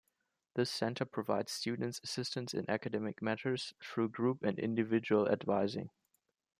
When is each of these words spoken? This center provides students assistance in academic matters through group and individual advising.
This 0.55 0.71
center 0.71 1.05
provides 1.05 1.51
students 1.51 2.01
assistance 2.03 2.55
in 2.55 2.67
academic 2.67 3.21
matters 3.21 3.75
through 3.83 4.09
group 4.09 4.41
and 4.41 4.57
individual 4.57 5.29
advising. 5.29 5.91